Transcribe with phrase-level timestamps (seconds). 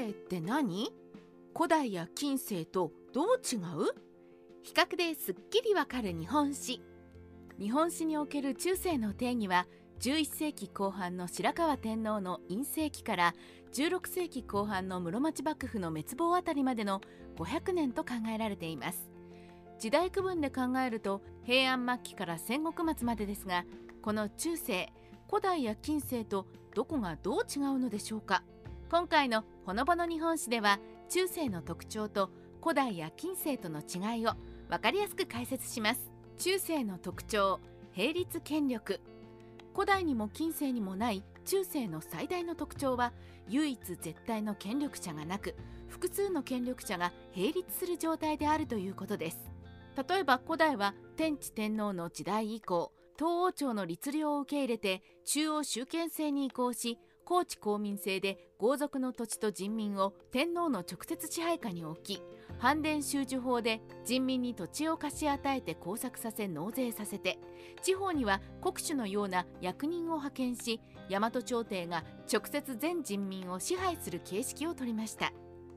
[0.00, 0.90] 世って何？
[1.54, 3.94] 古代や近世とどう違う？
[4.62, 6.80] 比較ですっきりわかる日本史。
[7.58, 9.66] 日本史における中世の定義は
[10.00, 13.34] 11世紀後半の白河天皇の院政期から
[13.74, 17.02] 16世紀後半の室町幕府の滅亡あたりまでの
[17.36, 19.10] 500年と考えられています。
[19.78, 23.66] 時代区分で考えると平安末期から戦国末までですが
[24.00, 24.90] この中世
[25.28, 28.42] 古代や近世とどこがどう違うのでしょうか？
[28.90, 32.28] 今回のほのぼの日本史では中世の特徴と
[32.60, 34.32] 古代や近世との違いを
[34.68, 36.10] 分かりやすく解説します。
[36.38, 37.60] 中世の特徴
[37.96, 39.00] 並立権力。
[39.72, 43.12] 古代にも近世にもない中世の最大の特徴は
[43.48, 45.54] 唯一絶対の権力者がなく
[45.86, 49.38] 複数の権力者が並立する状態であるということです。
[50.08, 56.98] 例えば古代は天智天皇の時代以降東王朝の律令を受け入れて中央集権制に移行し
[57.30, 62.22] 高知公民制で豪族の土地と人民を天皇の直接支配下に置き
[62.58, 67.38] 反伝収受法で人民に土地を貸し与えて耕作させ納税させて
[67.82, 75.32] 地方には国主のような役人を派遣し大和朝廷が直接全人民を支配する形式をとりました。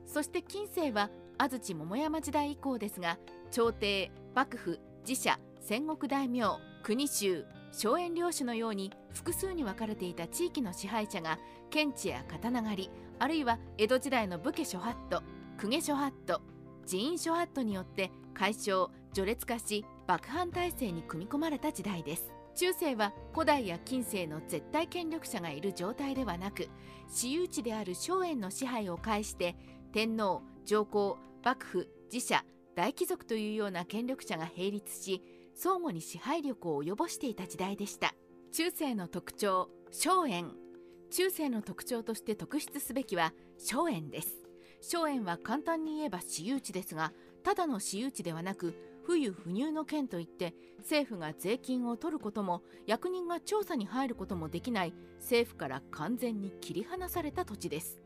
[0.07, 3.19] そして近世は安土桃山時代以降ですが
[3.51, 15.21] 朝廷幕府自社戦国大名国衆荘園領主のように複数に分かれていた地域の支配者が検地や刀狩りあるいは江戸時代の武家諸法度
[15.59, 16.41] 公家諸法度
[16.87, 22.33] 寺院諸法度によって解消序列化し幕藩体制に組み込まれた時代です。
[22.55, 26.69] 中世は古代や近世の絶対権力者がいる状態ではなく
[27.07, 29.55] 私有地である荘園の支配を介して
[29.91, 35.21] 天皇上皇幕府自社大貴族というような権力者が並立し
[35.55, 38.13] 相互に支配力を及ぼしていた時代でした。
[38.51, 40.51] 中世の特徴荘園。
[41.11, 44.43] 中世の特徴として特筆すべきは荘園です。
[44.81, 58.01] 荘園は簡単に言えば私有地ですがただの私有地ではなく不輸不入の権といって政府が税金を取ることも役人が調査に入ることもできない政府から完全に切り離された土地です。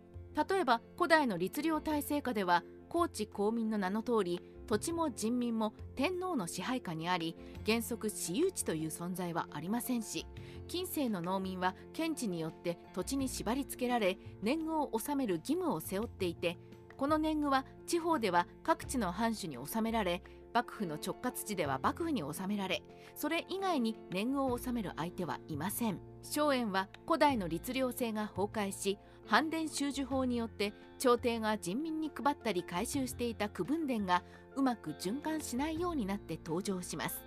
[0.50, 10.26] 例えば古代の律令体制下では高知公民の名の通り土地も人民も天皇の支配下にあり原則私有地という存在はありませんし
[10.68, 16.58] 近世の農民は検地によって土地に縛り付けられ年貢を納める義務を背負っていて
[16.98, 20.22] この年貢は地方では各地の藩主に納められ
[20.54, 22.84] 幕府の直轄地では幕府に納められ
[23.16, 26.00] それ以外に年貢を納める相手はいません。
[26.28, 34.24] 荘園は古代の律令制が崩壊し反伝収受法によって朝廷が人民に配ったり回収していた区分田が
[34.56, 37.24] うまく循環しないようになって登場します。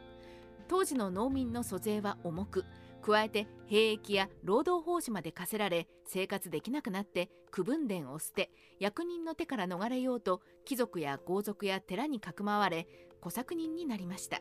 [0.66, 2.64] 当時の農民の租税は重く
[3.02, 12.86] 加えて兵役や労働奉仕まで課せられ生活できなくなって区分田を捨て役人の手から逃れようと貴族や豪族や寺にかくまわれ
[13.20, 14.40] 小作人になりました。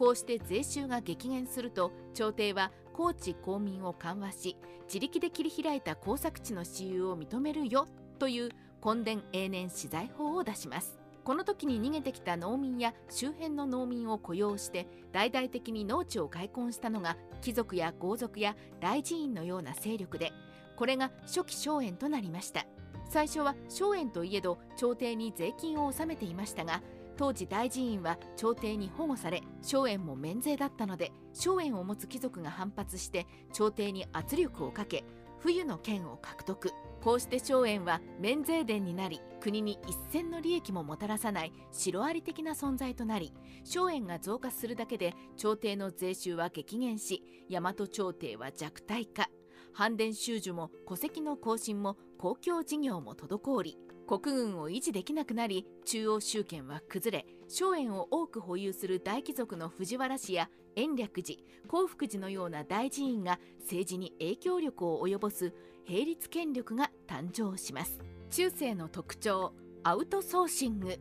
[0.00, 4.56] こうして税収が激減すると朝廷は高知公民を緩和し
[4.86, 7.86] 自力で切り開いた工作地の私有を認めるよ
[8.18, 8.48] という
[8.82, 10.98] 根伝永年資材法を出します。
[11.22, 20.32] この時に逃げてきた農民や周辺の農民を雇用して大々的に農地を開墾したのが貴族や豪族や大寺院のような勢力で
[20.76, 22.64] これが初期荘園となりました。
[23.10, 26.80] 最初は荘園といえど朝廷に税金を納めていましたが
[27.20, 35.04] 当時大寺院は朝廷に保護され荘園も免税だったので荘園を持つ貴族が反発して朝廷に圧力をかけ
[35.38, 36.72] 冬の剣を獲得。
[37.02, 49.28] こうして荘園は免税殿になり国に一銭の利益ももたらさないシロアリ的な存在となり荘園が増加するだけで朝廷の税収は激減し大和朝廷は弱体化。
[49.74, 53.78] 反伝収受も戸籍の更新も公共事業も滞り
[54.10, 61.38] 国軍を維持できなくなり中央集権は崩れ荘園を多く保有する大貴族の藤原氏や延暦寺
[61.68, 65.54] 興福寺のような大寺院が政治に影響力を及ぼす
[65.88, 68.00] 並立権力が誕生します。
[68.30, 69.52] 中世の特徴
[69.84, 70.98] アウトソーシング。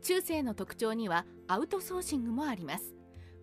[0.00, 2.94] 中世の特徴にはアウトソーシングもあります。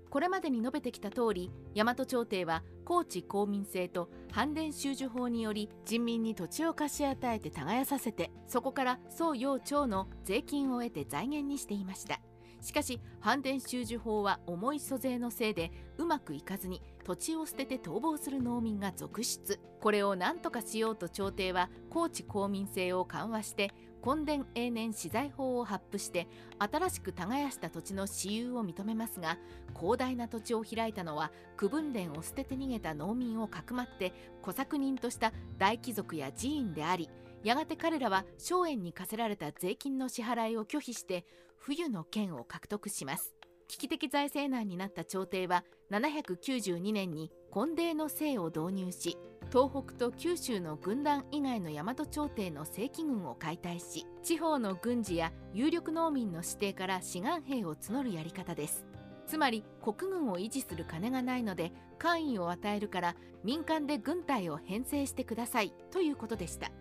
[0.09, 12.19] これまでに述べてきた通り大和朝廷は高知公民制と反伝収受法により人民に土地を貸し与えて耕させてそこから宋陽朝の税金を得て財源にしていました。
[12.59, 19.61] しかし反伝収受法は重い租税のせいでうまくいかずに土地を捨てて逃亡する農民が続出。
[19.79, 23.71] これを何とかしようと朝廷は高知公民制を緩和して
[24.03, 26.27] 根伝永年資材法を発布して
[26.57, 29.38] 新しく耕した土地の私有を認めますが
[29.80, 37.09] 広大な土地を開いたのは区分田を捨てて逃げた農民をかくまって小作人とした大貴族や寺院であり
[37.44, 41.25] やがて彼らは荘園に課せられた税金の支払いを拒否して
[41.57, 43.33] 冬の剣を獲得します。
[43.71, 49.18] 危機的財政難になった朝廷は792年に婚礼の制を導入し
[49.51, 58.86] 東北と九州の軍団以外の大和朝廷の正規軍を解体し地方の軍事や有力農民の指定から志願兵を募るやり方です。
[59.27, 66.71] つまり国軍を維持する金がないので官位を与えるから民間で軍隊を編成してくださいということでした。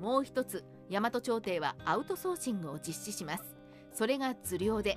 [0.00, 3.56] もう一つ大和朝廷はアウトソーシングを実施します。
[3.92, 4.96] それが図領で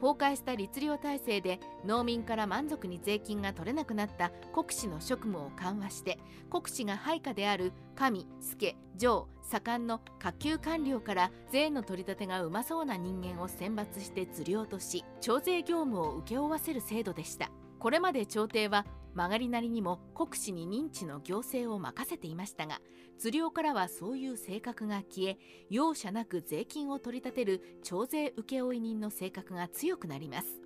[0.00, 6.18] 崩壊した律令体制で農民から満足に税金が取れなくなった国司の職務を緩和して
[6.50, 17.50] 国司が配下である神助上左官の下級官僚から税の取り立てがうまそうな人間を選抜して釣り落とし徴税業務を請け負わせる制度でした。
[17.80, 22.80] これまで朝廷は曲がりなりにも国司に認知の行政を任せていましたが
[23.18, 30.60] 図領からはそういう性格が消え容赦なく税金を取り立てる徴税請負人の性格が強くなります。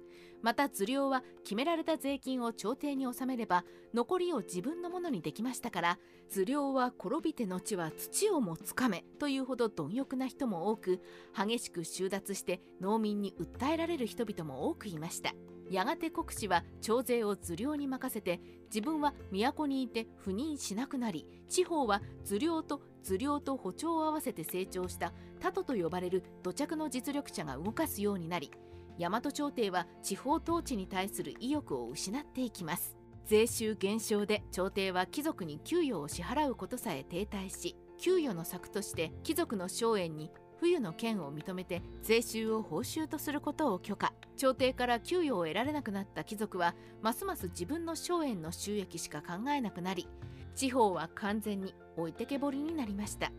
[0.44, 3.64] また図領は決められた税金を朝廷に納めれば
[3.94, 5.99] 残りを自分のものにできましたから
[6.29, 11.00] 図領は転びて後は土をもつかめというほど貪欲な人も多く
[11.35, 15.32] 激しく収奪して農民に訴えられる人々も多くいました。
[15.70, 28.50] やがて国司は徴税を図領に任せて自分は都にいて赴任しなくなり地方は図領と図領と歩調を合わせて成長したタトと呼ばれる土着の実力者が動かすようになり
[28.99, 32.96] 大和朝廷は地方統治に対する意欲を失っていきます。
[33.26, 40.31] 税収減少で朝廷は貴族に給与を支払うことさえ停滞し給与の策として貴族の荘園に
[40.61, 44.12] 冬の剣を認めて税収を報酬とすることを許可。
[44.37, 50.09] 朝廷から給与を得られなくなった貴族はますます自分の荘園の収益しか考えなくなり
[50.56, 53.33] 地方は完全に置いてけぼりになりました。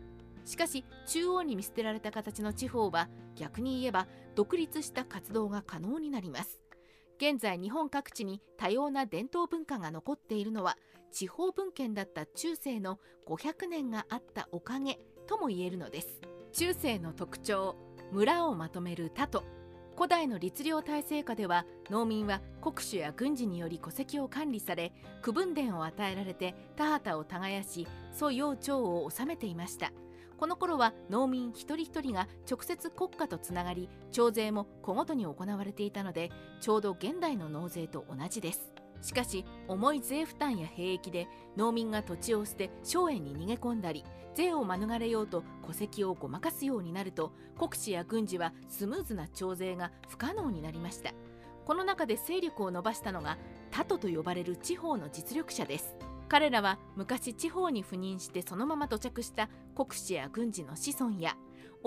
[0.44, 6.60] しかし中央に見捨てられた形の地方は逆に言えば独立した活動が可能になります。
[7.16, 10.76] 現在日本各地に多様な伝統文化が残っているのは
[11.10, 16.20] 地方文献だった中世の500年があったおかげとも言えるのです。
[16.58, 17.76] 中世の特徴
[18.12, 19.44] 村をまとめる他と
[19.94, 29.92] 古代の律令体制下では農民は国主や軍事により戸籍を管理され区分田を与えられて田畑を耕し祖幼鳥を治めていました。
[30.38, 36.30] この頃は農民一人一人が直接国家とつながり徴税も小ごとに行われていたので
[36.60, 38.75] ちょうど現代の納税と同じです。
[39.02, 44.04] しかし重い税負担や兵役で農民が土地を捨て荘園に逃げ込んだり
[44.34, 51.12] 税を免れようと戸籍をごまかすようになると国司や軍事はスムーズな徴税が不可能になりました。
[51.64, 53.38] この中で勢力を伸ばしたのが
[53.72, 55.96] タトと呼ばれる地方の実力者です。
[56.28, 61.36] 彼らは昔地方に赴任してそのまま土着した国司や軍事の子孫や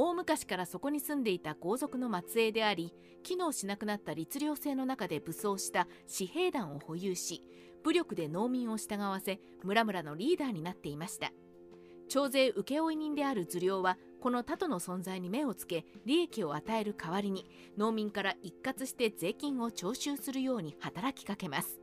[0.01, 7.44] 大昔からそこに住んでいた豪族の末裔であり機能しなくなった律令制の中で武装した私兵団を保有し
[7.84, 11.34] 武力で農民を従わせ村々のリーダーになっていました。
[12.07, 17.46] 徴税請負人である図領はこの他との存在に目をつけ利益を与える代わりに
[17.78, 21.79] 農民から一括して税金を徴収するように働きかけます。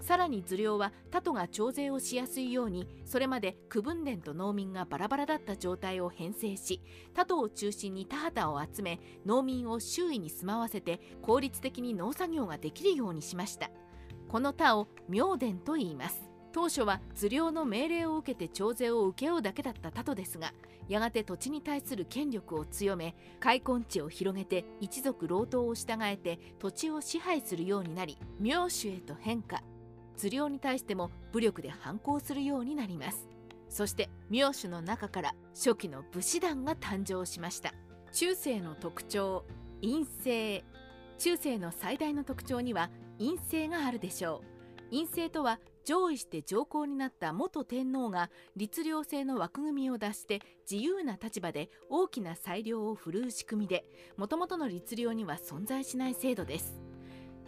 [0.00, 6.82] さらに図領は他とが徴税をしやすいようにそれまで区分田と農民がバラバラだった状態を編成し
[7.14, 13.70] 他とを中心に田畑を集め農民を周囲に住まわせて効率的に農作業ができるようにしました。
[14.28, 16.28] この他を明田と言います。
[16.52, 20.52] 当初は図領の命令を受けて徴税を請け負うだけだったタトですが
[20.88, 29.62] やがて土地に対する権力を強め開墾地を広げて一族老頭を従えて土地を支配するようになり名手へと変化。
[30.18, 33.28] 図領に対しても武力で反抗するようになります。
[33.70, 37.72] そして名手の中から初期の武士団が誕生しました。
[38.12, 39.44] 中世の特徴
[39.80, 40.64] 陰性。
[41.18, 44.90] 中世の最大の特徴には陰性があるでしょう。
[44.90, 56.87] 陰性とは上位して上皇になった元天皇が律令制の枠組みを出して自由な立場で大きな裁量を振るう仕組みでもともとの律令には存在しない制度です。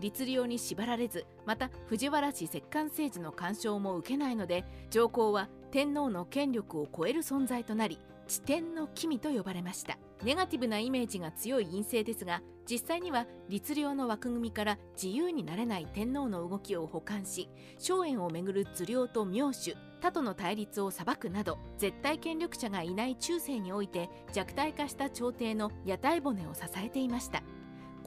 [0.00, 9.98] 律令に縛られずまた藤原氏摂関政治の干渉も受けないので上皇は天皇の権力を超える存在となり地天の君と呼ばれました。
[10.22, 27.42] ネガティブなイメージが強い陰性ですが実際には律令の枠組みから自由になれない天皇の動きを補完し荘園をめぐる図領と名手他との対立を裁くなど絶対権力者がいない中世において弱体化した朝廷の屋台骨を支えていました。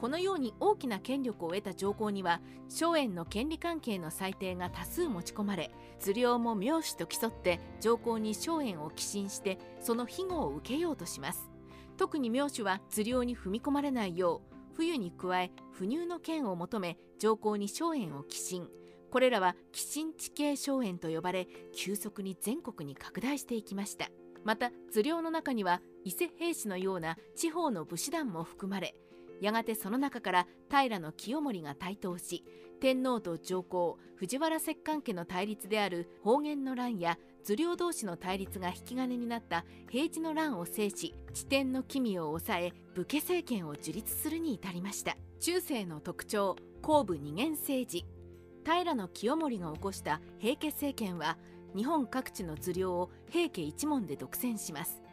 [0.04, 11.48] このように大きな権力を得た上皇には荘園の権利関係の裁定が多数持ち込まれ頭領も名手と競って上皇に荘園を寄進してその庇護を受けようとします。
[11.96, 18.68] 特に名手は頭領に踏み込まれないよう冬に加え不入の剣を求め上皇に荘園を寄進。
[19.10, 24.10] これらは寄進地形荘園と呼ばれ急速に全国に拡大していきました。
[24.44, 28.94] また頭領の中には伊勢兵士のような地方の武士団も含まれ
[29.40, 32.44] やがてその中から平清盛が台頭し
[32.80, 45.16] 天皇と上皇藤原摂関家の対立である方言の乱や頭領同士の対立が引き金になった平治の乱を制し地点の機微を抑え武家政権を樹立するに至りました。
[45.40, 48.06] 中世の特徴後部二元政治。
[48.64, 51.36] 平清盛が起こした平家政権は
[51.76, 55.03] 日本各地の頭領を平家一門で独占します。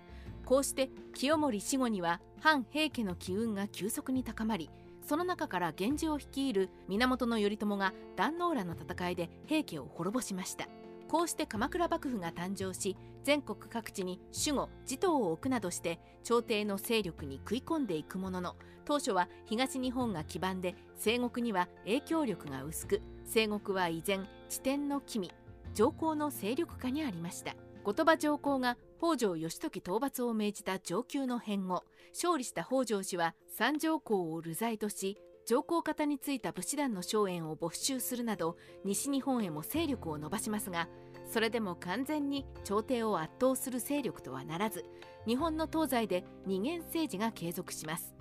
[0.51, 4.69] こうして清盛死後には反平家の機運が急速に高まり
[5.07, 10.67] その中から源氏を率いる源頼朝が壇ノ浦の戦いで平家を滅ぼしました。
[11.07, 25.31] こうして鎌倉幕府が誕生し全国各地に守護持統を置くなどして朝廷の勢力に食い込んでいくものの当初は東日本が基盤で西国には影響力が薄く西国は依然地点の君
[25.73, 27.55] 上皇の勢力下にありました。
[27.83, 35.17] 後鳥羽上皇が北条義時討伐を命じた上級の変後勝利した北条氏は三条公を流罪とし
[35.47, 40.87] 上皇方についた武士団の荘園を没収するなど西日本へも勢力を伸ばしますが
[41.25, 44.85] それでも完全に朝廷を圧倒する勢力とはならず
[45.25, 48.13] 日本の東西で二元政治が継続します。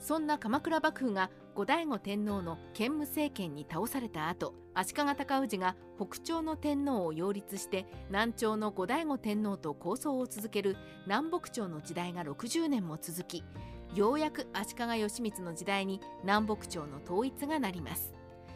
[0.00, 13.42] そんな鎌倉幕府が後醍醐天皇の建武政権に倒された後足利尊氏が北朝の天皇を擁立して南朝の後醍醐天皇と構想を続ける南北朝の時代が60年も続き
[13.92, 18.14] ようやく足利義満の時代に南北朝の統一がなります。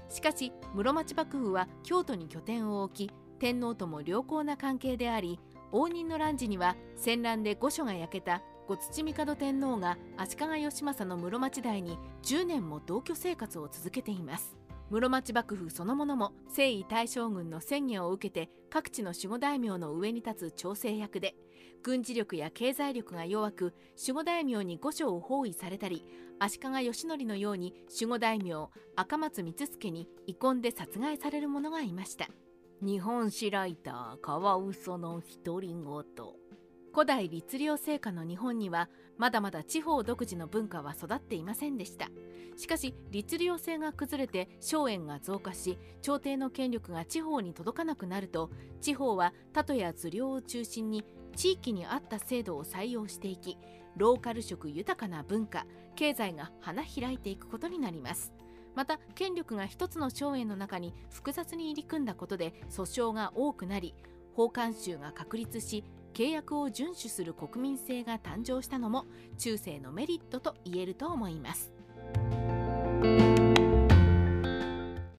[0.09, 5.40] しかし室町幕府は京都に拠点を置き天皇とも良好な関係であり
[5.73, 14.57] 応仁の乱時には戦乱で御所が焼けた後土帝天皇が足利義政の室町代に10年も同居生活を続けています。
[14.90, 21.35] 室町幕府そのものも征夷大将軍の宣言を受けて各地の守護大名の上に立つ調整役で
[21.83, 26.04] 軍事力や経済力が弱く守護大名に御所を包囲されたり
[26.38, 32.28] 足利義則のように守護大名赤松光助に遺恨で殺害される者がいました。
[32.83, 36.42] 日本史ライターカワウソの独り言。
[36.93, 42.09] 古代律令制下の日本にはまだまだ地方独自の文化は育っていませんでした。
[42.57, 48.51] しかし律令制が崩れて荘園が増加し朝廷の権力が地方に届かなくなると
[48.83, 51.03] 地方は里や頭領を中心に
[51.35, 53.57] 地域に合った制度を採用していき
[53.97, 58.33] ローカル色豊かな文化経済が花開いていくことになります。
[58.75, 63.95] また権力が一つの荘園の中に複雑に入り組んだことで訴訟が多くなり
[64.35, 69.07] 法慣習が確立し契約を遵守する国民性が誕生したのも
[69.38, 71.73] 中世のメリットと言えると思います。